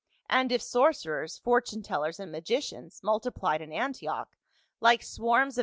And 0.31 0.51
if 0.51 0.63
sorcerers, 0.63 1.37
fortune 1.37 1.83
tellers 1.83 2.19
and 2.19 2.31
magicians 2.31 3.01
multiplied 3.03 3.61
in 3.61 3.71
Antioch 3.71 4.35
like 4.79 5.03
swarms 5.03 5.19
of 5.19 5.29
236 5.29 5.57
PAUL. 5.57 5.59